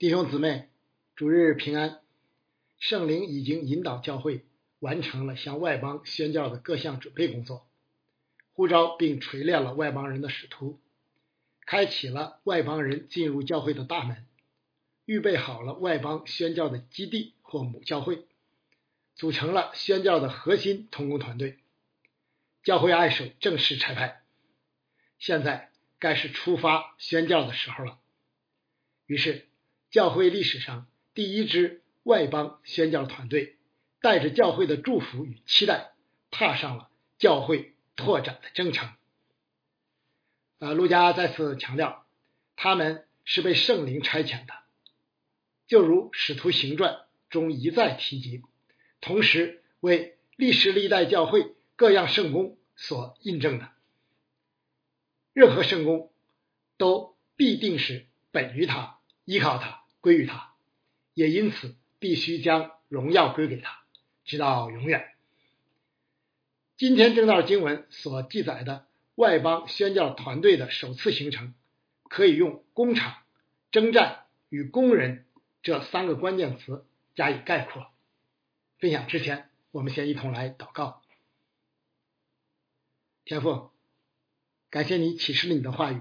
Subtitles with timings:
[0.00, 0.70] 弟兄姊妹，
[1.14, 2.00] 主日平安。
[2.78, 4.46] 圣灵已经引导教会
[4.78, 7.68] 完成了向外邦宣教的各项准备工作，
[8.54, 10.80] 呼召并锤炼了外邦人的使徒，
[11.66, 14.26] 开启了外邦人进入教会的大门，
[15.04, 18.24] 预备好了外邦宣教的基地或母教会，
[19.14, 21.58] 组成了宣教的核心同工团队。
[22.62, 24.22] 教会爱手正式拆派，
[25.18, 27.98] 现在该是出发宣教的时候了。
[29.04, 29.49] 于是。
[29.90, 33.56] 教会历史上第一支外邦宣教团队，
[34.00, 35.92] 带着教会的祝福与期待，
[36.30, 38.88] 踏上了教会拓展的征程。
[40.60, 42.06] 呃，路加再次强调，
[42.54, 44.54] 他们是被圣灵差遣的，
[45.66, 46.94] 就如《使徒行传》
[47.28, 48.42] 中一再提及，
[49.00, 53.70] 同时为历史历代教会各样圣功所印证的。
[55.32, 56.12] 任何圣功
[56.76, 59.79] 都必定是本于他，依靠他。
[60.00, 60.54] 归于他，
[61.14, 63.82] 也因此必须将荣耀归给他，
[64.24, 65.12] 直到永远。
[66.76, 71.54] 今天正道经文所记载的外邦宣教团队的首次形成，
[72.08, 73.22] 可以用工厂、
[73.70, 75.26] 征战与工人
[75.62, 77.92] 这三个关键词加以概括。
[78.78, 81.02] 分享之前，我们先一同来祷告。
[83.26, 83.70] 天父，
[84.70, 86.00] 感谢你启示了你的话语。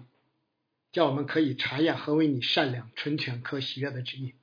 [0.92, 4.36] 叫我们可以查验何为你善良、纯全、可喜悦的旨意。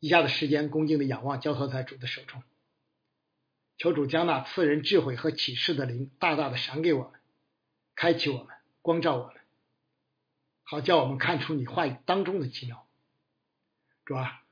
[0.00, 2.42] 以下的时间，恭敬的仰望，交托在主的手中。
[3.78, 7.20] 求主将那赐人智慧和启示的灵大大的赏给我们，
[7.94, 9.36] 开启我们，光照我们，
[10.62, 12.86] 好叫我们看出你话语当中的奇妙。
[14.04, 14.42] 主啊，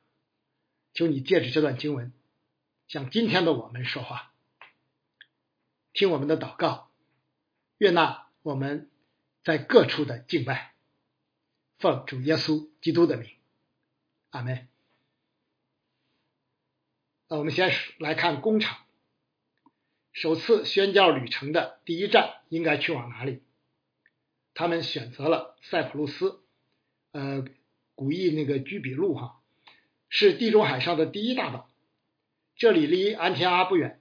[0.92, 2.12] 求你借着这段经文，
[2.86, 4.32] 向今天的我们说话，
[5.92, 6.90] 听我们的祷告，
[7.78, 8.90] 悦纳我们
[9.42, 10.73] 在各处的敬拜。
[11.84, 13.28] 奉主耶稣基督的名，
[14.30, 14.68] 阿门。
[17.28, 18.78] 那我们先来看工厂。
[20.10, 23.42] 首次宣教旅程的第一站应该去往哪里？
[24.55, 26.40] 他们选择了塞浦路斯，
[27.12, 27.45] 呃，
[27.95, 29.42] 古译那个居比路哈，
[30.08, 31.70] 是地中海上的第一大岛。
[32.56, 34.01] 这里离安提阿不远，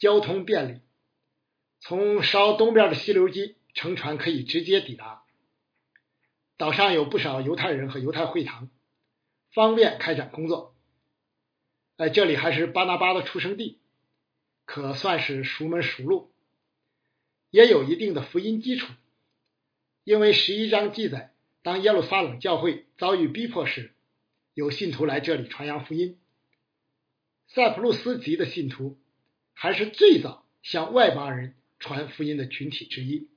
[0.00, 0.80] 交通便利，
[1.78, 5.23] 从稍东边的溪流基乘船可以直接抵达。
[6.56, 8.70] 岛上有不少犹太人和犹太会堂，
[9.52, 10.74] 方便开展工作。
[11.96, 13.80] 哎，这里还是巴拿巴的出生地，
[14.64, 16.32] 可算是熟门熟路，
[17.50, 18.92] 也有一定的福音基础。
[20.04, 21.32] 因为十一章记载，
[21.62, 23.92] 当耶路撒冷教会遭遇逼迫时，
[24.52, 26.18] 有信徒来这里传扬福音。
[27.48, 28.98] 塞浦路斯籍的信徒
[29.52, 33.28] 还是最早向外邦人传福音的群体之一。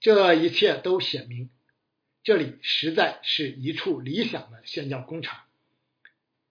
[0.00, 1.50] 这一切都显明。
[2.28, 5.46] 这里实在是一处理想的宣教工厂。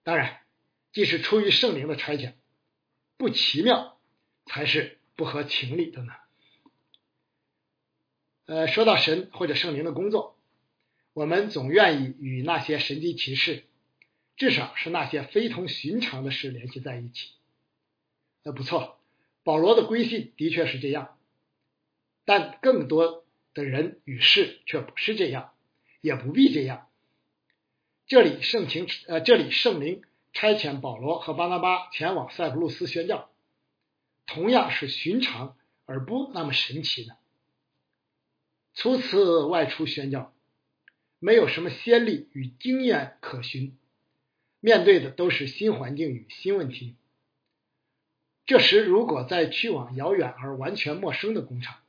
[0.01, 0.41] 当然，
[0.91, 2.33] 既是出于圣灵的差遣，
[3.15, 3.99] 不奇妙
[4.47, 6.13] 才是不合情理的呢。
[8.47, 10.39] 呃，说到神或者圣灵的工作，
[11.13, 13.63] 我们总愿意与那些神迹奇事，
[14.35, 17.29] 至少是那些非同寻常的事联系在一起。
[18.41, 18.99] 呃，不错，
[19.43, 21.19] 保罗的归信的确是这样，
[22.25, 25.53] 但更多的人与事却不是这样。
[26.01, 26.87] 也不必这样。
[28.05, 33.29] 这里圣情呃，这里圣灵差遣保罗和巴拿巴前往塞浦路斯宣教，
[34.25, 37.17] 同样是寻常而不那么神奇的。
[38.73, 40.33] 初次外出宣教，
[41.19, 43.75] 没有什么先例与经验可循，
[44.59, 46.95] 面对的都是新环境与新问题。
[48.45, 51.79] 这时如果再去往遥远而完全陌生的工厂，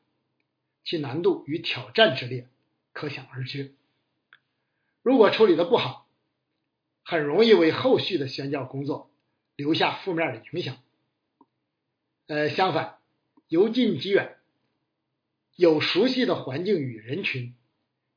[0.82, 2.48] 其难度与挑战之列
[2.92, 3.74] 可想而知。
[5.02, 6.08] 如果处理的不好，
[7.02, 9.10] 很容易为后续的宣教工作
[9.56, 10.76] 留下负面的影响。
[12.26, 12.98] 呃，相反，
[13.48, 14.36] 由近及远，
[15.56, 17.54] 有熟悉的环境与人群，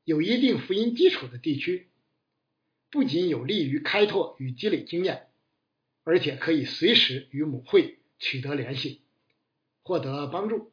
[0.04, 1.88] 有一定福音基础的地区，
[2.90, 5.28] 不仅有利于开拓与积累经验，
[6.04, 9.00] 而且可以随时与母会取得联系，
[9.82, 10.70] 获得帮助。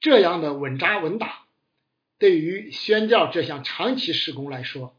[0.00, 1.46] 这样的稳扎稳打。
[2.20, 4.94] 对于宣教这项长期施工来说，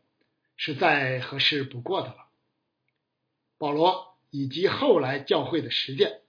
[0.57, 2.27] 是再合适不过的了。
[3.59, 6.21] 保罗以及后来教会的实践，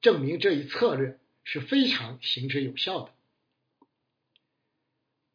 [0.00, 3.12] 证明这一策略是非常行之有效的。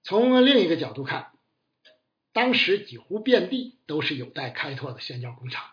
[0.04, 1.32] 从另一个角度看，
[2.34, 5.72] 当时几乎遍地都是有待开拓的宣教工厂。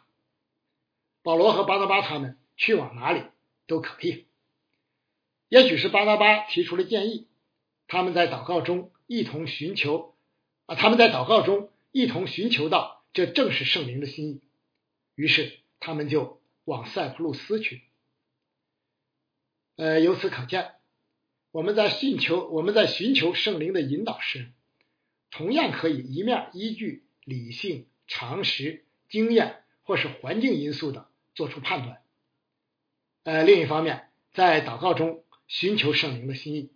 [1.24, 3.24] 保罗和巴拿巴他们去往哪里
[3.66, 4.26] 都可以。
[5.48, 7.26] 也许是巴拿巴提出了建议，
[7.88, 8.92] 他们在祷告中。
[9.08, 10.14] 一同寻求
[10.66, 14.40] 啊，他们在祷告中一同寻求到这正是圣灵的心意，
[15.16, 17.82] 于是他们就往塞浦路斯去。
[19.76, 20.72] 呃，由此可见，
[21.50, 24.50] 我们在寻求我们在寻求圣灵的引导时，
[25.30, 32.02] 同样可以一面依据理性、常识、经验或是环境因素等做出判断。
[33.22, 36.70] 呃，另一方面，在祷告中寻求圣灵的心意，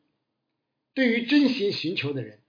[0.94, 2.40] 对于真心寻求的人，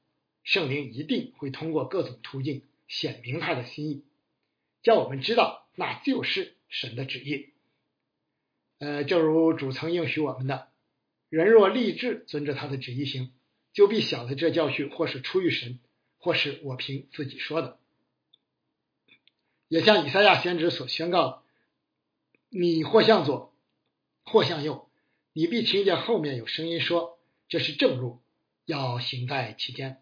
[0.44, 4.04] 圣灵一定会通过各种途径显明他的心意，
[4.82, 7.54] 叫我们知道那就是神的旨意。
[8.80, 10.68] 呃，正如主曾应许我们的，
[11.30, 13.32] 人若立志遵着他的旨意行，
[13.72, 15.80] 就必晓得这教训或是出于神，
[16.18, 17.80] 或是我凭自己说的。
[19.70, 21.44] 也像以赛亚先知所宣告的
[22.52, 23.56] ：“你或向左，
[24.26, 24.90] 或向右，
[25.32, 27.18] 你必听见后面有声音说：
[27.48, 28.22] 这是正路，
[28.66, 30.02] 要行在其间。”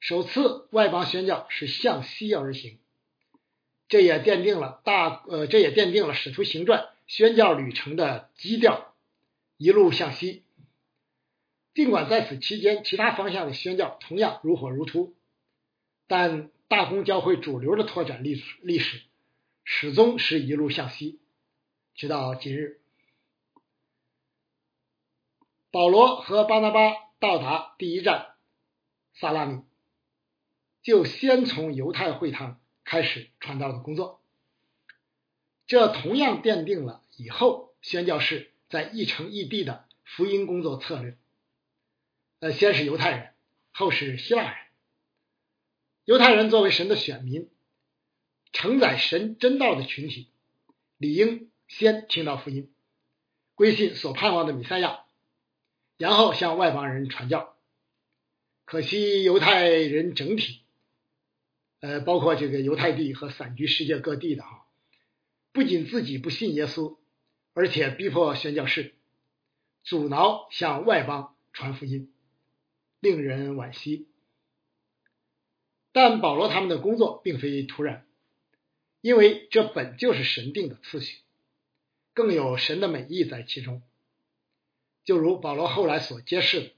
[0.00, 2.78] 首次外邦宣教是向西而行。
[3.88, 8.94] 这也奠定了大呃，这也奠定了使徒行传宣教旅程的基调，
[9.56, 10.44] 一路向西。
[11.74, 15.14] 尽管在此期间，其他方向的宣教同样如火如荼，
[16.06, 19.00] 但大公教会主流的拓展历史历史
[19.64, 21.18] 始终是一路向西，
[21.94, 22.77] 直到今日。
[25.78, 28.34] 保罗和巴拿巴到达第一站
[29.14, 29.62] 萨拉米，
[30.82, 32.60] 就先从犹太会堂。
[32.82, 34.20] 开始传道的工作，
[35.68, 41.16] 这同样奠定了以后宣教士在一城一地的福音工作策略。
[42.40, 43.34] 呃，先是犹太人，
[43.70, 44.56] 后是希腊人。
[46.06, 47.48] 犹太人作为神的选民，
[48.52, 50.28] 承载神真道的群体，
[50.96, 52.68] 理应先听到福音，
[53.54, 55.04] 归信所盼望的弥赛亚，
[55.98, 57.54] 然后向外邦人传教。
[58.64, 60.62] 可惜犹太人整体。
[61.80, 64.66] 呃，包括这个犹太地和散居世界各地的哈，
[65.52, 66.96] 不仅自己不信耶稣，
[67.54, 68.94] 而且逼迫宣教士，
[69.84, 72.12] 阻挠向外邦传福音，
[72.98, 74.08] 令人惋惜。
[75.92, 78.04] 但保罗他们的工作并非突然，
[79.00, 81.18] 因为这本就是神定的次序，
[82.12, 83.82] 更有神的美意在其中。
[85.08, 86.70] 就如保罗后来所揭示的，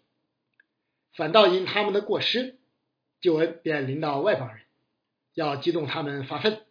[1.14, 2.60] 反倒因他们的过失，
[3.20, 4.62] 救恩便临到外邦人。
[5.34, 6.64] 要激动他们发愤。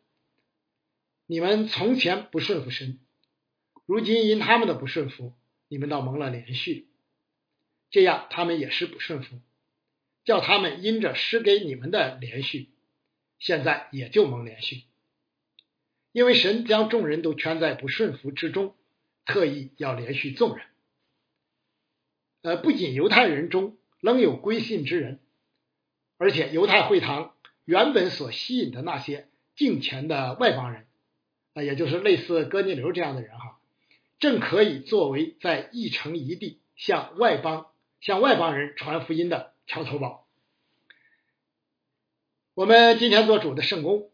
[1.26, 2.98] 你们从前不顺服神，
[3.86, 5.34] 如今因他们的不顺服，
[5.68, 6.88] 你们倒蒙了连续。
[7.90, 9.42] 这样他们也是不顺服，
[10.24, 12.70] 叫他们因着施给你们的连续，
[13.38, 14.84] 现在也就蒙连续。
[16.14, 18.78] 因为神将众人都圈在不顺服之中，
[19.26, 20.66] 特意要连续众人。
[22.42, 25.20] 呃，不仅犹太人中仍有归信之人，
[26.18, 27.34] 而且犹太会堂。
[27.66, 30.88] 原本所吸引的那些敬虔的外邦人，
[31.54, 33.60] 啊，也就是类似哥尼流这样的人哈，
[34.18, 37.68] 正可以作为在一城一地向外邦
[38.02, 40.26] 向外邦人传福音的桥头堡。
[42.56, 44.10] 我们今天做主的圣公，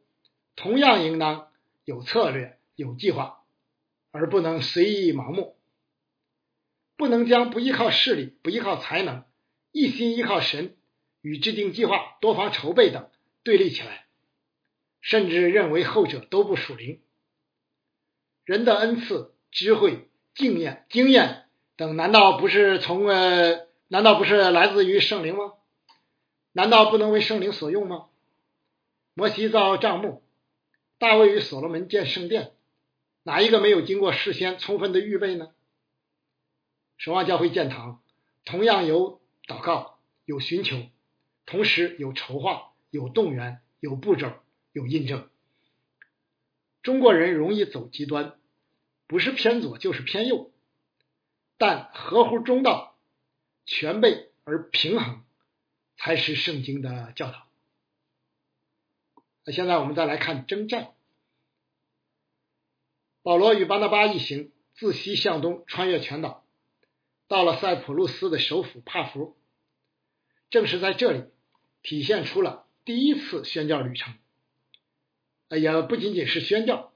[0.58, 1.48] 同样应当
[1.86, 3.42] 有策略、有计划，
[4.12, 5.56] 而不能随意盲目，
[6.98, 9.24] 不能将不依靠势力、不依靠才能，
[9.72, 10.76] 一心依靠神
[11.22, 13.10] 与制定计划、多方筹备等。
[13.44, 14.08] 对立起来，
[15.02, 17.02] 甚至认为后者都不属灵。
[18.44, 23.68] 人的恩赐、智慧、经验、经验等，难道不是从呃？
[23.88, 25.54] 难道不是来自于圣灵吗？
[26.54, 28.08] 难道不能为圣灵所用吗？
[29.14, 30.24] 摩西造帐幕，
[30.98, 32.54] 大卫与所罗门建圣殿，
[33.22, 35.52] 哪一个没有经过事先充分的预备呢？
[36.98, 38.02] 守望教会建堂，
[38.44, 40.78] 同样有祷告，有寻求，
[41.46, 42.72] 同时有筹划。
[42.92, 44.32] 有动员，有步骤，
[44.72, 45.30] 有印证。
[46.82, 48.40] 中国人容易走极端，
[49.06, 50.54] 不是偏左就是偏右，
[51.58, 52.98] 但合乎中道、
[53.66, 55.26] 全备而平衡，
[55.98, 57.50] 才是圣经的教导。
[59.44, 60.94] 那现在我们再来看征战。
[63.24, 66.45] 保罗与巴拿巴一行自西向东穿越全岛，
[67.28, 69.36] 到了塞浦路斯的首府帕福。
[70.50, 71.24] 正是在这里，
[71.82, 72.66] 体现出了。
[72.86, 74.14] 第一次宣教旅程，
[75.50, 76.94] 也不仅仅是宣教，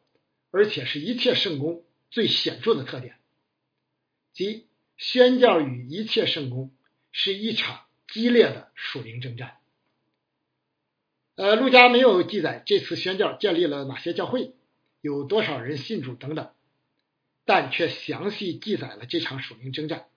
[0.51, 3.17] 而且是一切圣功最显著的特点，
[4.31, 4.67] 即
[4.97, 6.71] 宣教与一切圣功
[7.11, 9.57] 是一场激烈的属灵征战。
[11.33, 14.53] 呃，陆家没有记载这次宣教建立了哪些教会，
[15.01, 16.53] 有多少人信主等等，
[17.45, 20.07] 但却详细记载了这场属灵征战，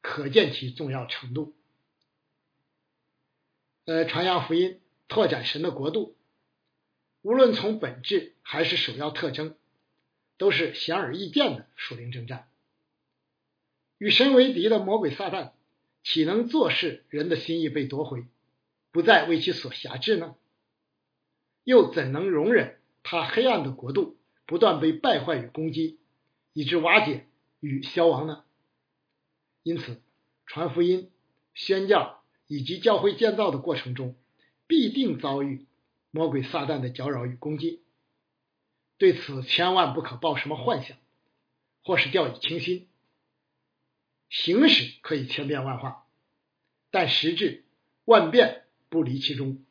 [0.00, 1.54] 可见其重要程度。
[3.84, 6.16] 呃，传扬福音拓展神的国度，
[7.22, 9.56] 无论从本质还是首要特征，
[10.36, 12.48] 都是显而易见的属灵征战。
[13.96, 15.52] 与神为敌的魔鬼撒旦，
[16.04, 18.26] 岂能坐视人的心意被夺回，
[18.92, 20.36] 不再为其所辖制呢？
[21.64, 25.98] 又怎能容忍他黑暗的国度不断被败坏与攻击，
[26.52, 27.26] 以致瓦解
[27.60, 28.44] 与消亡呢？
[29.62, 30.00] 因此，
[30.46, 31.10] 传福音、
[31.54, 34.16] 宣教以及教会建造的过程中，
[34.66, 35.66] 必定遭遇
[36.10, 37.82] 魔鬼撒旦的搅扰与攻击。
[38.98, 40.98] 对此，千万不可抱什么幻想，
[41.84, 42.88] 或是掉以轻心。
[44.28, 46.06] 形式可以千变万化，
[46.90, 47.64] 但实质
[48.04, 49.64] 万变不离其中。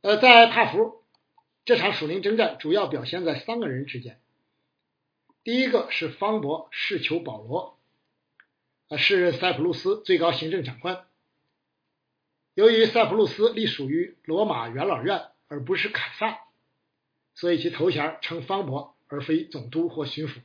[0.00, 1.04] 呃，在帕福
[1.66, 4.21] 这场属灵征战，主要表现在三个人之间。
[5.44, 7.78] 第一个是方伯是求保罗，
[8.88, 11.06] 呃，是塞浦路斯最高行政长官。
[12.54, 16.38] 由于塞浦路斯隶属于罗马元老院，而不是凯撒，
[17.34, 20.42] 所以其头衔称方伯，而非总督或巡抚。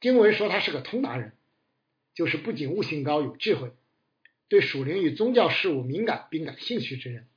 [0.00, 1.36] 经文说他是个通达人，
[2.14, 3.72] 就是不仅悟性高、有智慧，
[4.48, 7.28] 对属灵与宗教事务敏感并感兴趣之人，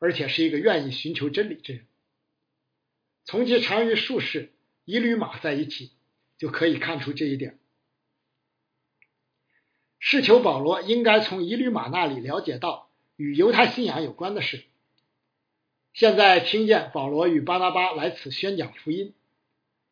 [0.00, 1.86] 而且是一个愿意寻求真理之人。
[3.24, 4.52] 从其长于术士
[4.86, 5.90] 以吕马在一起，
[6.38, 7.58] 就可以看出这一点。
[9.98, 14.64] 是求保罗应该从以吕马那里了解到与犹太信仰有关的事。
[15.92, 19.14] 现在听见保罗与巴拿巴来此宣讲福音，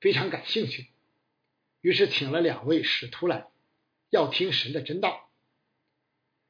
[0.01, 0.87] 非常感兴趣。
[1.81, 3.47] 于是请了两位使徒来，
[4.11, 5.29] 要听神的真道。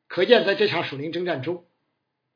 [0.07, 1.65] 可见在这场属灵征战中，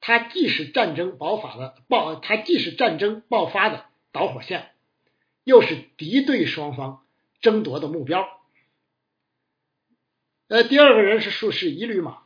[0.00, 4.70] 他既是战争爆发的爆，他既是战争爆发的导火线，
[5.48, 7.06] 又是敌对双方
[7.40, 8.28] 争夺的目标。
[10.48, 12.24] 呃，第二个人是术士以吕马，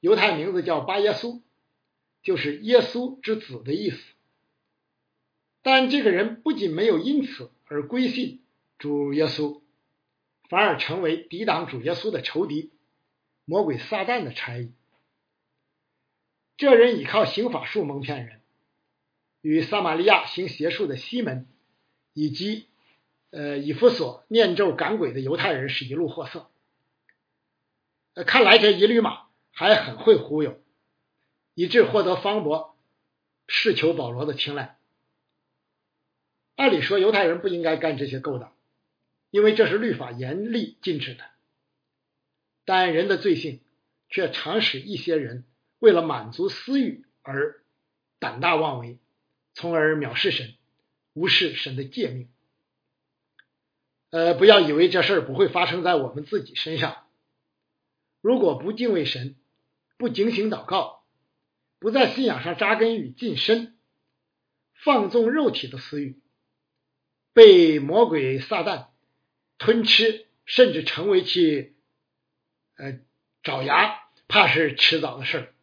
[0.00, 1.42] 犹太名字叫巴耶稣，
[2.22, 3.98] 就是耶稣之子的意思。
[5.60, 8.40] 但这个人不仅没有因此而归信
[8.78, 9.60] 主耶稣。
[10.48, 12.70] 反而成为抵挡主耶稣的仇敌，
[13.44, 14.72] 魔鬼撒旦的差役。
[16.56, 18.40] 这人倚靠行法术蒙骗人，
[19.42, 21.46] 与撒玛利亚行邪术的西门，
[22.18, 22.66] 以及
[23.30, 26.50] 呃以弗所念咒赶鬼的犹太人是一路货色。
[28.14, 30.60] 呃，看来这一驴马还很会忽悠，
[31.54, 32.76] 以致获得方伯
[33.46, 34.78] 试求保罗的青睐。
[36.56, 38.52] 按理说，犹太人不应该干这些勾当。
[39.30, 41.22] 因为这是律法严厉禁止的，
[42.64, 43.60] 但人的罪性
[44.08, 45.44] 却常使一些人
[45.78, 47.62] 为了满足私欲而
[48.18, 48.98] 胆大妄为，
[49.54, 50.54] 从而藐视神，
[51.18, 52.28] 无视神的诫命。
[54.10, 57.06] 呃，不要以为这事儿不会发生在我们自己身上。
[58.20, 59.36] 如果不敬畏神，
[59.96, 61.04] 不警醒祷告，
[61.78, 63.76] 不在信仰上扎根与近身，
[64.74, 66.20] 放纵肉体的私欲，
[67.32, 68.86] 被魔鬼撒旦。
[69.58, 71.74] 吞吃，甚至成为其
[72.76, 73.00] 呃
[73.42, 75.54] 爪牙，怕是迟早的事儿。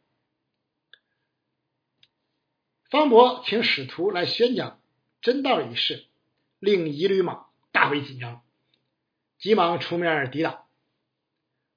[2.90, 4.80] 方博请使徒来宣讲
[5.26, 6.06] 真道一事，
[6.60, 8.44] 令一驴马大为紧张，
[9.40, 10.66] 急忙出面抵挡。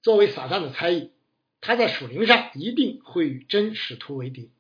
[0.02, 1.12] 作为撒旦的猜疑，
[1.62, 4.50] 他在属灵上一定会与真使徒为敌；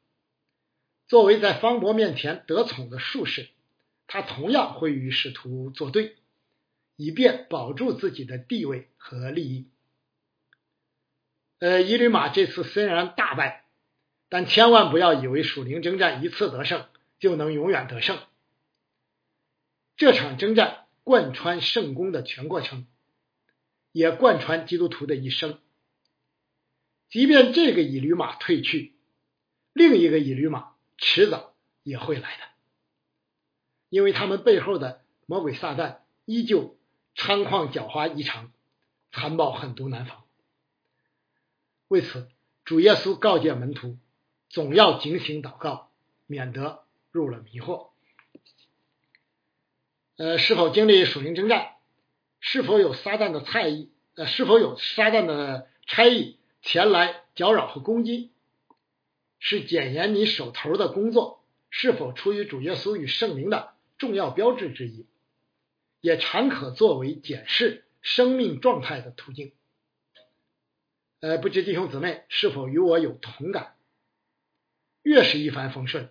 [1.06, 3.50] 作为在方伯面前得宠的术士，
[4.06, 6.16] 他同样会与使徒作对。
[6.96, 9.68] 以便保住自己的地位和利益。
[11.58, 13.66] 呃，伊吕马这次虽然大败，
[14.30, 16.86] 但千万不要以为属灵征战一次得胜
[17.20, 18.18] 就能永远得胜。
[19.98, 22.86] 这场征战贯穿圣公的全过程，
[23.92, 25.60] 也贯穿基督徒的一生。
[27.10, 28.94] 即便这个以驴马退去，
[29.74, 31.52] 另一个以驴马迟早
[31.82, 32.44] 也会来的，
[33.90, 36.74] 因为他们背后的魔鬼撒旦依旧。
[37.20, 38.52] 猖狂狡猾异常，
[39.10, 40.22] 残暴狠毒难防。
[41.88, 42.28] 为此，
[42.64, 43.98] 主耶稣告诫门徒，
[44.48, 45.90] 总要警醒祷告，
[46.28, 47.87] 免得入了迷惑。
[50.18, 51.76] 呃，是否经历属灵征战？
[52.40, 53.88] 是否有撒旦的猜疑？
[54.16, 58.32] 呃，是否有撒旦的差役前来搅扰和攻击？
[59.38, 65.06] 是检验你手头的工作是否出于主耶稣与圣灵的重要标志之一。
[66.00, 69.52] 也常可作为检视生命状态的途径。
[71.20, 73.76] 呃，不知弟兄姊妹是否与我有同感？
[75.02, 76.10] 越是一帆风顺，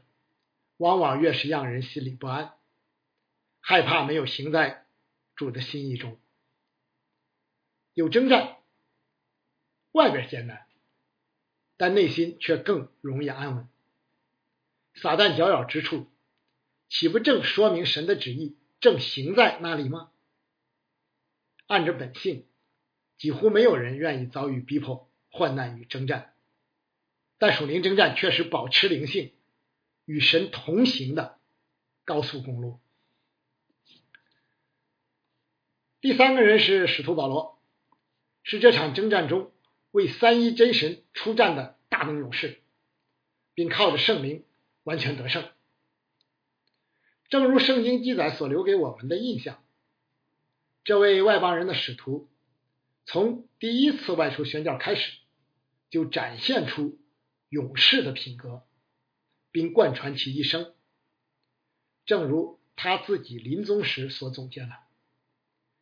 [0.78, 2.54] 往往越是让人心里不安，
[3.70, 4.86] 害怕没有行在
[5.36, 6.18] 主的心意中。
[7.94, 8.60] 有征战，
[9.92, 10.70] 外边艰难，
[11.76, 13.68] 但内心却更容易安稳。
[14.96, 16.08] 撒旦搅扰之处，
[16.88, 20.14] 岂不正说明神的旨意正行在那里吗？
[21.66, 22.48] 按着本性，
[23.18, 26.34] 几乎没有人愿意遭遇逼迫、患难与征战，
[27.38, 29.34] 但属灵征战却是保持灵性、
[30.06, 31.38] 与神同行的
[32.06, 32.80] 高速公路。
[36.00, 37.60] 第三个人是使徒保罗，
[38.44, 39.51] 是这场征战中
[39.92, 42.62] 为三一真神出战的大能勇士，
[43.56, 44.44] 并靠着圣灵
[44.84, 45.50] 完全得胜。
[47.30, 49.63] 正如圣经记载所留给我们的印象。
[50.84, 52.30] 这位外邦人的使徒，
[53.06, 55.18] 从第一次外出宣教开始，
[55.89, 56.98] 就展现出
[57.50, 58.63] 勇士的品格，
[59.51, 60.74] 并贯穿其一生。
[62.06, 64.70] 正如他自己临终时所总结的：“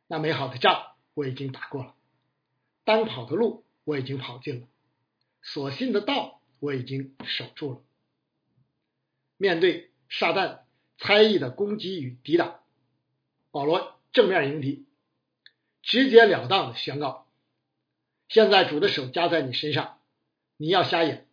[0.08, 1.96] 那美好的仗我已经打过了，
[2.84, 4.68] 当跑的路我已经跑尽了，
[5.42, 7.82] 所信的道我已经守住了。”
[9.38, 10.62] 面对撒旦
[10.98, 12.64] 猜疑的攻击与抵挡，
[13.52, 14.86] 保罗正面迎敌。
[15.82, 17.28] 直截了当的宣告：
[18.28, 20.00] 现在主的手加在你身上，
[20.58, 21.28] 你要瞎眼，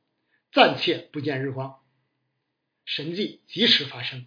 [0.52, 1.80] 暂且不见日光。
[2.84, 4.26] 神迹及时发生，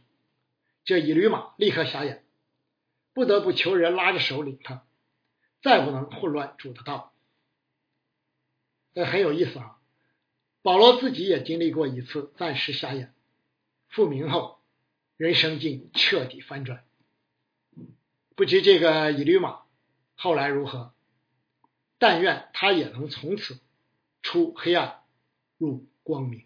[0.83, 2.25] 这一驴马立刻瞎眼，
[3.15, 4.86] 不得不求人拉着手领他，
[5.63, 7.13] 再不能混乱主的道。
[8.93, 9.79] 这很有意思啊！
[10.62, 13.13] 保罗自己也经历过一次暂时瞎眼，
[13.88, 14.60] 复明后，
[15.15, 16.84] 人生竟彻底翻转。
[18.36, 19.62] 不知这个一驴马。
[20.17, 20.93] 后来如何？
[21.98, 23.62] 但愿他也能从此
[24.22, 25.03] 出黑暗，
[25.57, 26.45] 入光明。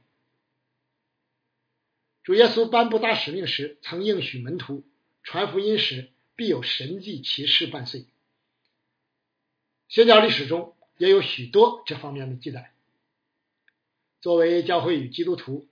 [2.22, 4.88] 主耶稣颁布大使命时，曾应许门徒
[5.24, 8.06] 传福音时必有神迹奇事伴随。
[9.90, 12.72] 宣教历史中也有许多这方面的记载。
[14.22, 15.68] 作为教会与基督徒，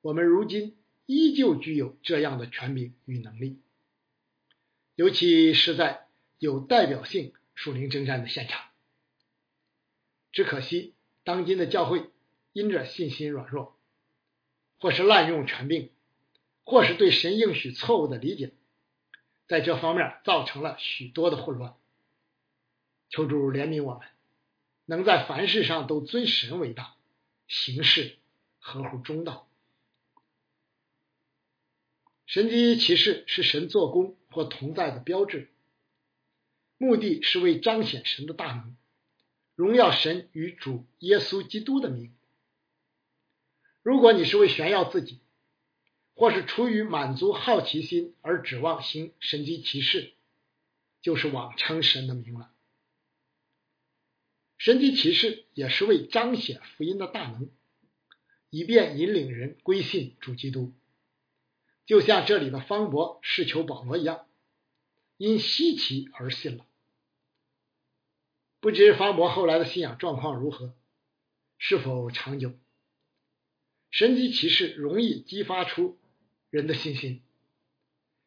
[0.00, 3.60] 我们如今依旧具有这样的权柄与能力，
[4.94, 6.08] 尤其是在。
[6.38, 8.64] 有代表性属灵征战的现场，
[10.32, 12.10] 只可惜当今的教会
[12.52, 13.78] 因着信心软弱，
[14.80, 15.90] 或是滥用权柄，
[16.64, 18.50] 或是对神应许错误的理解，
[19.52, 21.74] 在这方面造成了许多的混乱。
[23.10, 24.08] 求主怜悯我们，
[24.86, 26.96] 能在凡事上都尊神为大，
[27.48, 28.16] 行事
[28.60, 29.46] 合乎中道。
[32.24, 35.50] 神机骑士是神做工或同在的标志。
[36.78, 38.74] 目的是为彰显神的大能，
[39.54, 42.10] 荣耀神与主耶稣基督的名。
[43.82, 45.20] 如果你是为炫耀自己，
[46.22, 50.12] 或是出于满足好奇心而指望行神迹奇事，
[51.00, 52.54] 就是妄称神的名了。
[54.56, 57.50] 神迹奇事也是为彰显福音的大能，
[58.50, 60.72] 以便引领人归信主基督，
[61.86, 64.28] 就像这里的方伯是求保罗一样，
[65.16, 66.64] 因稀奇而信了。
[68.60, 70.72] 不知方伯后来的信仰状况如何，
[71.58, 72.52] 是否长久？
[73.90, 75.98] 神迹奇事容易激发出
[76.52, 77.22] 人的信心，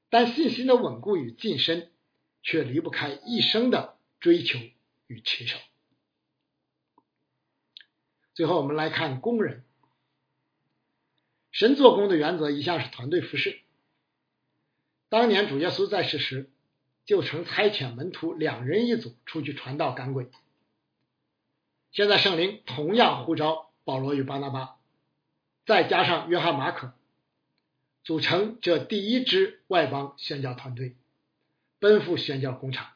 [0.10, 1.90] 但信心的稳固与晋升
[2.42, 4.60] 却离不开一生的追求
[5.08, 5.58] 与持守。
[8.34, 9.64] 最后，我们来看工人。
[11.52, 13.62] 神做工的原则一向是团队服饰。
[15.08, 16.50] 当年主耶稣在世时。
[17.06, 20.32] 就曾差遣门徒两人一组出去传道赶鬼。
[21.92, 24.80] 现在圣灵同样呼召保罗与巴拿巴，
[25.68, 26.95] 再加上约翰马可，
[28.06, 30.96] 组成这第一支外邦宣教团队，
[31.80, 32.92] 奔赴宣教工厂。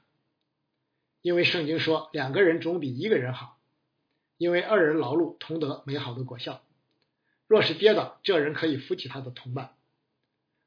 [1.24, 3.60] 因为圣经说两个人总比一个人好，
[4.38, 6.64] 因为二人劳碌同得美好的果效。
[7.48, 9.76] 若是跌倒，这人可以扶起他的同伴；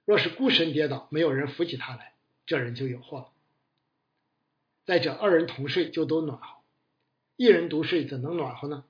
[0.05, 3.29] 若是孤身跌倒，没有人扶起他来，这人就有祸了。
[4.85, 6.63] 再者，二人同睡就都暖和，
[7.37, 8.85] 一人独睡怎能暖和呢？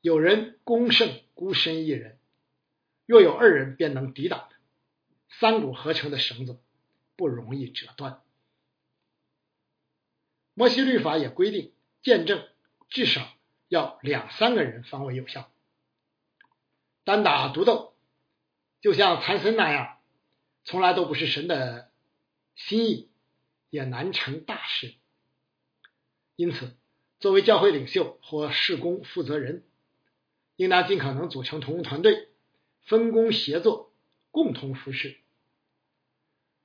[0.00, 2.15] 有人攻胜孤身一人，
[3.06, 4.48] 若有二人便能抵挡。
[5.28, 6.58] 三股合成的绳子
[7.16, 8.22] 不容易折断。
[10.54, 12.46] 摩西律法也规定，见证
[12.88, 13.28] 至少
[13.68, 15.50] 要两三个人方为有效。
[17.04, 17.94] 单打独斗，
[18.80, 19.98] 就像谭森那样，
[20.64, 21.90] 从来都不是神的
[22.54, 23.10] 心意。
[23.68, 24.94] 也难成大事，
[26.36, 26.74] 因此，
[27.18, 29.64] 作为教会领袖或事工负责人，
[30.54, 32.28] 应当尽可能组成同工团队，
[32.86, 33.92] 分工协作，
[34.30, 35.18] 共同服侍。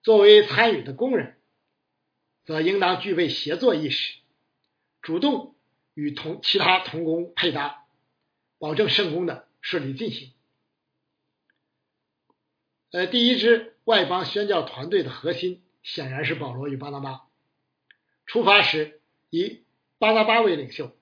[0.04, 1.38] 作为参与的工人，
[2.46, 4.18] 则应当具备协作意识，
[5.02, 5.56] 主动
[5.94, 7.86] 与同其他同工配搭，
[8.58, 10.32] 保证圣公的顺利进行。
[12.92, 17.28] 呃，第一支外邦宣教团队的核心显然是保罗与巴拿巴。
[18.26, 19.64] 出发时以
[19.98, 20.96] 巴拿巴为领袖，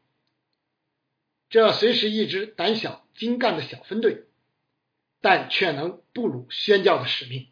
[1.49, 4.25] 这虽是一支胆小精干的小分队，
[5.21, 7.47] 但却能不辱宣教的使命。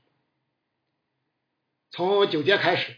[1.92, 2.98] 从九节开始，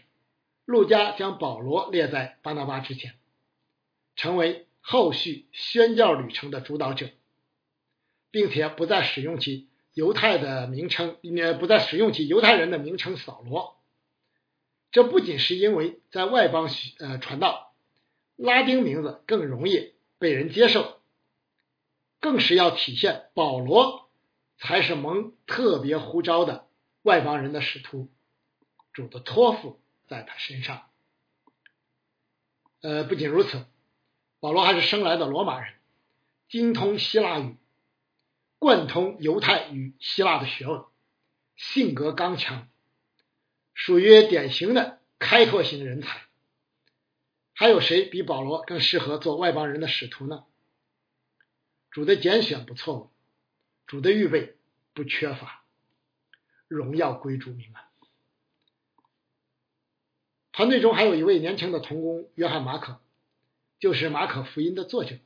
[0.64, 3.14] 路加将保罗列在巴拿巴之前，
[4.16, 7.10] 成为后续宣教旅程的主导者，
[8.30, 9.68] 并且不再使用其。
[9.92, 13.76] 犹太的名称，也不再使用其犹太人的名称扫罗。
[14.92, 17.74] 这不仅是因为在外邦呃传道，
[18.36, 21.00] 拉丁名字更容易被人接受，
[22.20, 24.08] 更是要体现保罗
[24.60, 26.68] 才是蒙特别呼召的
[27.02, 28.08] 外邦人的使徒，
[28.92, 30.88] 主的托付在他身上。
[32.82, 33.66] 呃，不仅如此，
[34.38, 35.74] 保罗还是生来的罗马人，
[36.48, 37.56] 精通希腊语。
[38.58, 40.84] 贯通犹太与希腊的学问，
[41.56, 42.68] 性格刚强，
[43.72, 46.20] 属于典型的开拓型人才。
[47.54, 50.44] 还有谁比保罗更适合做外邦人的使徒呢？
[51.90, 53.10] 主的拣选不错，
[53.90, 54.54] 主的预备
[54.94, 55.64] 不缺乏，
[56.68, 57.90] 荣耀归主名啊！
[60.52, 63.00] 团队中还有一位年轻的童工约翰马可，
[63.80, 65.16] 就是马可福音的作者。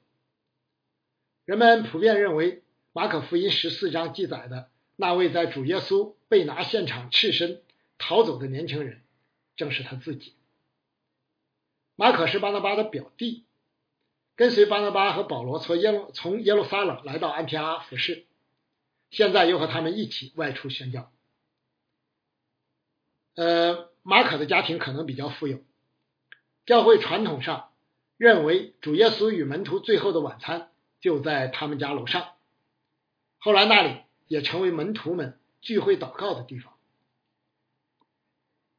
[1.45, 2.63] 人们普遍认为。
[2.97, 7.61] 马可福音十四章记载的那位在主耶稣被拿现场赤身
[7.99, 9.03] 逃走的年轻人，
[9.57, 10.33] 正是他自己。
[11.97, 13.45] 马可是巴拿巴的表弟，
[14.37, 18.27] 跟随巴拿巴和保罗从耶路从耶路撒冷来到安提阿服侍，
[19.15, 21.13] 现在又和他们一起外出宣教。
[23.37, 25.63] 呃，马可的家庭可能比较富有，
[26.67, 27.73] 教会传统上
[28.17, 32.33] 认为主耶稣与门徒最后的晚餐就在他们家楼上。
[33.39, 36.75] 后来那里也成为门徒们聚会祷告的地方。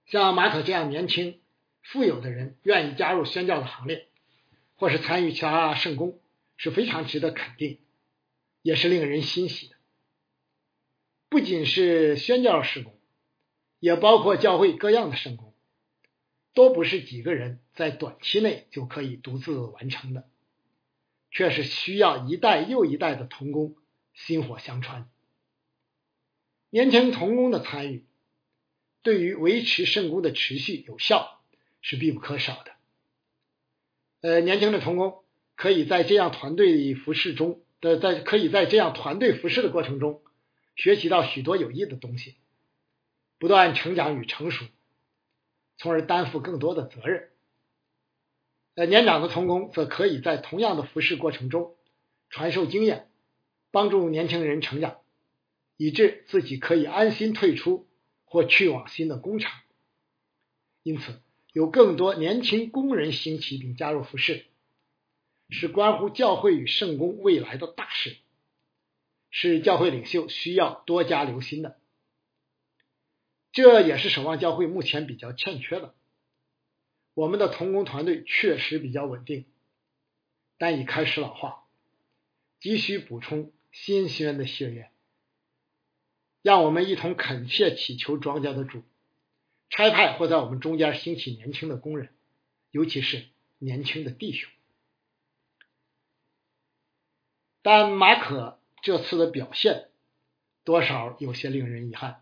[0.05, 1.39] 像马可这样年轻、
[1.81, 4.09] 富有的人愿意加入宣教的行列，
[4.75, 6.19] 或是参与其他圣公，
[6.57, 7.79] 是非常值得肯定，
[8.63, 9.74] 也是令人欣喜的。
[11.35, 12.97] 不仅是宣教事工，
[13.81, 15.53] 也包括教会各样的圣工，
[16.53, 20.29] 都不是几个人在短期内就可以独自完成的，
[21.31, 23.75] 却是需要一代又一代的童工。
[24.13, 25.09] 薪火相传，
[26.69, 28.05] 年轻童工的参与，
[29.01, 31.41] 对于维持圣工的持续有效
[31.81, 32.71] 是必不可少的。
[34.21, 40.21] 呃，年轻的童工可以在这样团队服饰中的，在可以在这样团队服饰的过程中，
[40.75, 42.35] 学习到许多有益的东西，
[43.39, 44.65] 不断成长与成熟，
[45.77, 47.29] 从而担负更多的责任。
[48.75, 51.75] 呃，年长的童工则可以在同样的服饰过程中
[52.29, 53.09] 传授经验。
[53.71, 55.01] 帮助年轻人成长，
[55.75, 57.89] 以致自己可以安心退出
[58.23, 59.51] 或去往新的工厂。
[60.81, 61.19] 因此，
[61.51, 64.45] 有更多年轻工人兴起并加入服饰，
[65.49, 68.15] 是关乎教会与圣公未来的大事，
[69.37, 71.77] 是教会领袖需要多加留心的。
[73.51, 75.93] 这也是守望教会目前比较欠缺的。
[77.13, 79.45] 我们的童工团队确实比较稳定，
[80.57, 81.65] 但已开始老化，
[82.61, 83.51] 急需补充。
[83.71, 84.89] 新鲜的血液，
[86.41, 88.83] 让我们一同恳切祈求庄稼的主
[89.69, 92.15] 差派或在我们中间兴起年轻的工人，
[92.71, 93.25] 尤其是
[93.57, 94.49] 年轻的弟兄。
[97.61, 99.87] 但马可这次的表现
[100.63, 102.21] 多少有些令人遗憾，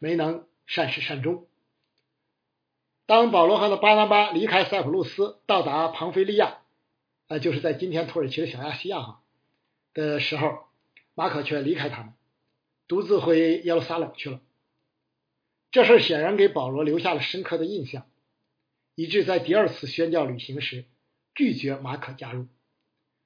[0.00, 1.46] 没能善始善终。
[3.06, 6.58] 当保罗和的巴拿巴离开塞浦路斯，到达庞菲利亚，
[7.28, 9.22] 呃，就是在今天土耳其的小亚细亚哈。
[9.92, 10.64] 的时候，
[11.14, 12.14] 马可却离开他们，
[12.88, 14.40] 独自回耶路撒冷去了。
[15.70, 18.08] 这事显然给保罗留下了深刻的印象，
[18.96, 20.84] 以致在第二次宣教旅行时
[21.32, 22.48] 拒绝马可加入，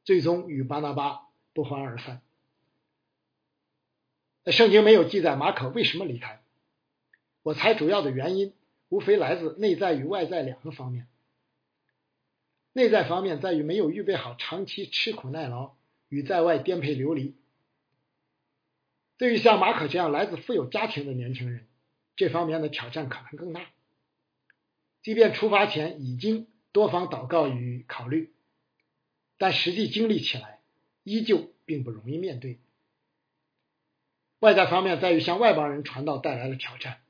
[0.05, 1.23] 最终与巴拿巴
[1.59, 2.23] 不欢而散。
[4.47, 6.41] 圣经没有记载马可为什么离开，
[7.43, 8.55] 我猜主要的原因
[8.89, 11.09] 无非来自内在与外在两个方面。
[12.75, 15.75] 内在方面在于没有预备好长期吃苦耐劳。
[16.11, 17.35] 与在外颠沛流离，
[19.19, 21.67] 对于像马可这样来自富有家庭的年轻人，
[22.15, 23.67] 这方面的挑战可能更大。
[25.03, 28.33] 即便出发前已经多方祷告与考虑，
[29.37, 30.58] 但实际经历起来
[31.09, 32.59] 依旧并不容易面对。
[34.41, 37.01] 外在方面在于向外邦人传道带来了挑战。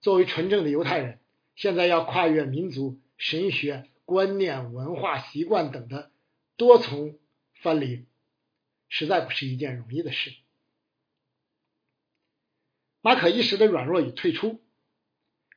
[0.00, 1.20] 作为纯正的犹太人，
[1.56, 6.12] 现在要跨越民族、神学、观念、文化习惯等的
[6.56, 7.18] 多重。
[7.62, 8.06] 分离
[8.88, 10.34] 实在不是一件容易的事。
[13.00, 14.60] 马可一时的软弱与退出，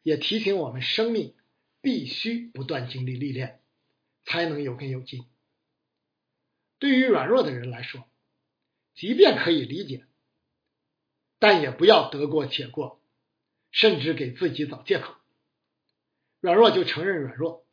[0.04, 1.34] 也提醒我们，生命
[1.82, 3.60] 必须不断经历历练，
[4.24, 5.26] 才能有根有基。
[6.80, 8.08] 对于软弱的人来说，
[8.94, 10.06] 即便可以理解，
[11.40, 13.02] 但也不要得过且过，
[13.72, 15.16] 甚至给自己找借口。
[16.40, 17.66] 软弱就承认软弱，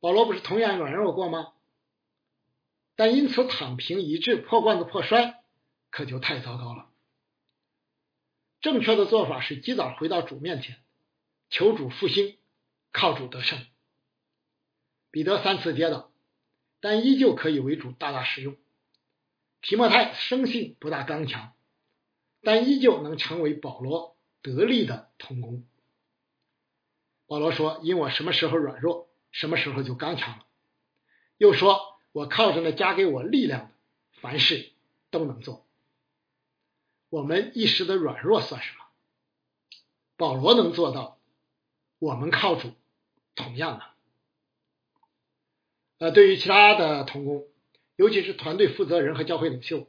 [0.00, 1.52] 保罗不是同样软弱过吗？
[2.96, 5.42] 但因此躺平、一致破罐子破摔，
[5.90, 6.88] 可就太糟糕了。
[8.60, 10.76] 正确的做法是及早回到主面前，
[11.50, 12.38] 求主复兴，
[12.92, 13.66] 靠主得胜。
[15.10, 16.12] 彼得三次跌倒，
[16.84, 18.58] 但依旧可以为主大大使用。
[19.62, 21.54] 提莫泰生性不大刚强，
[22.42, 25.64] 但依旧能成为保罗得力的同工。
[27.26, 30.44] 保罗说：“因我什么时候软弱，什么时候就刚强了。”
[31.38, 33.70] 又说：“我靠着那加给我力量的，
[34.20, 34.70] 凡事
[35.10, 35.64] 都能做。”
[37.08, 38.84] 我们一时的软弱算什么？
[40.18, 41.18] 保罗能做到，
[41.98, 42.74] 我们靠主
[43.34, 43.93] 同样的。
[46.04, 47.48] 呃，对于其他的同工，
[47.96, 49.88] 尤其是团队负责人和教会领袖，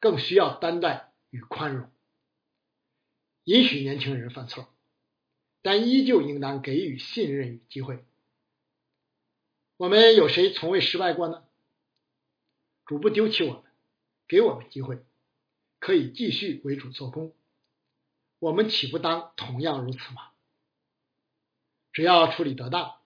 [0.00, 1.90] 更需要担待与宽容，
[3.44, 4.74] 允许年轻人犯错，
[5.60, 8.06] 但依旧应当给予信任与机会。
[9.76, 11.44] 我们有谁从未失败过呢？
[12.86, 13.64] 主不丢弃我们，
[14.26, 15.04] 给我们机会。
[15.78, 17.34] 可以继续为主做工，
[18.38, 20.30] 我们岂不当同样如此吗？
[21.92, 22.96] 只要处理得当，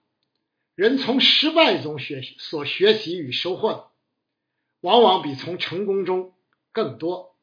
[0.79, 3.91] 人从失败中学习所学习与收获的，
[4.79, 6.33] 往往比从成功中
[6.71, 7.35] 更多。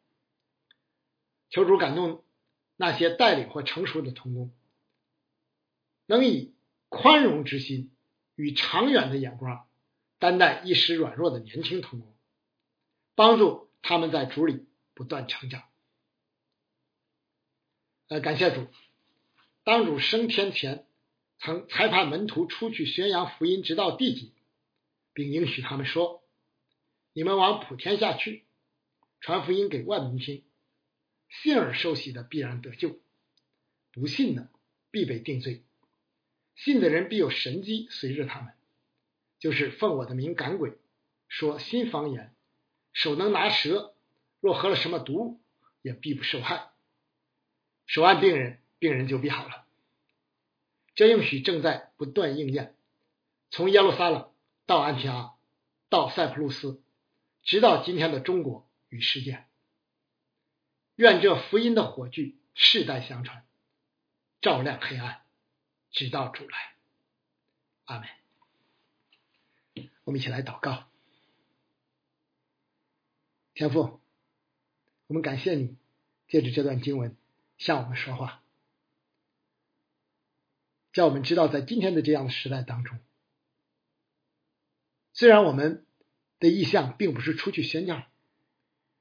[1.51, 2.25] 求主感动
[2.77, 4.55] 那些带领或成熟的童工，
[6.07, 6.55] 能以
[6.88, 7.94] 宽容之心
[8.37, 9.68] 与长远的眼光，
[10.18, 12.16] 担待一时软弱的年轻童工，
[13.14, 14.64] 帮助他们在主里。
[14.94, 15.62] 不断成长。
[18.09, 18.66] 呃，感谢主，
[19.62, 20.87] 当主升天前，
[21.38, 24.33] 曾裁判门徒出去宣扬福音，直到地极，
[25.12, 26.22] 并应许他们说
[27.12, 28.44] ：“你们往普天下去，
[29.20, 30.44] 传福音给万民听。
[31.29, 32.99] 信而受洗的必然得救，
[33.92, 34.51] 不信的
[34.90, 35.64] 必被定罪。
[36.55, 38.55] 信的人必有神机随着他们，
[39.38, 40.79] 就是奉我的名赶鬼，
[41.29, 42.35] 说新方言，
[42.92, 43.92] 手能拿蛇。”
[44.38, 45.40] 若喝了什么毒，
[45.83, 46.70] 也必不受害。
[47.87, 49.65] 手按病人，病人就必好了。
[50.97, 52.75] 这应许正在不断应验。
[53.51, 54.33] 从耶路撒冷
[54.67, 55.37] 到安提阿，
[55.89, 56.83] 到塞浦路斯，
[57.45, 59.45] 直到今天的中国与世界。
[60.97, 63.47] 愿这福音的火炬世代相传，
[64.41, 65.23] 照亮黑暗，
[65.91, 66.75] 直到主来。
[67.85, 68.09] 阿门。
[70.05, 70.89] 我们一起来祷告，
[73.55, 74.01] 天父。
[75.09, 75.77] 我们感谢你，
[76.27, 77.17] 借着这段经文
[77.59, 78.43] 向我们说话，
[80.97, 82.99] 叫我们知道，在今天的这样的时代当中，
[85.13, 85.85] 虽然我们
[86.39, 88.03] 的意向并不是出去宣教，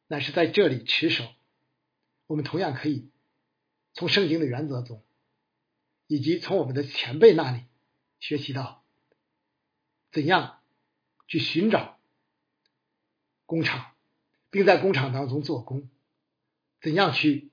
[0.08, 1.26] 乃是在这里持守，
[2.28, 3.10] 我们同样可以
[3.94, 5.06] 从圣经的原则中，
[6.08, 7.62] 以及从我们的前辈那里
[8.20, 8.84] 学习到
[10.12, 10.60] 怎样
[11.30, 11.98] 去寻找
[13.46, 13.96] 工厂，
[14.50, 15.90] 并在工厂当中做工。
[16.82, 17.52] 怎样去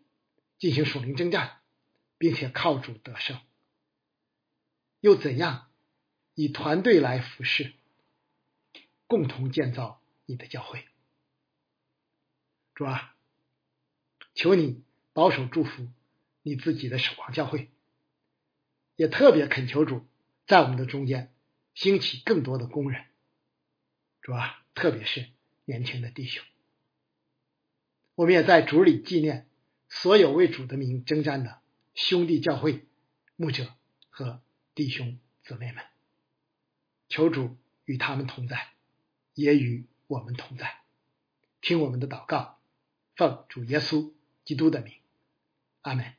[0.58, 1.60] 进行属灵征战，
[2.18, 3.38] 并且靠主得胜？
[5.02, 5.68] 又怎样
[6.34, 7.72] 以团队来服侍，
[9.08, 10.84] 共同建造你的教会？
[12.72, 13.16] 主啊，
[14.32, 15.88] 求你保守祝福
[16.42, 17.68] 你自己的守望教会，
[18.94, 20.06] 也特别恳求主
[20.46, 21.34] 在我们的中间
[21.74, 23.04] 兴起更多的工人。
[24.20, 25.26] 主啊，特别是
[25.64, 26.44] 年轻的弟兄。
[28.14, 29.48] 我们也在主里纪念
[29.88, 31.60] 所有为主的名征战的
[31.92, 32.86] 兄弟教会
[33.34, 33.74] 牧者
[34.08, 34.40] 和
[34.74, 35.84] 弟兄姊妹们，
[37.08, 38.72] 求主与他们同在，
[39.34, 40.80] 也与我们同在。
[41.60, 42.58] 听我们的祷告，
[43.14, 44.12] 奉主耶稣
[44.46, 44.94] 基督的名，
[45.82, 46.14] 阿门。